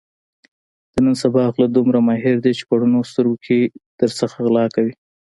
د 0.93 0.95
نن 1.05 1.15
سبا 1.23 1.43
غله 1.53 1.67
دومره 1.77 1.99
ماهر 2.07 2.35
دي 2.43 2.51
په 2.67 2.73
رڼو 2.79 2.99
سترګو 3.11 3.37
کې 3.45 3.57
درځنې 3.99 4.27
غلا 4.45 4.65
کوي. 4.75 4.93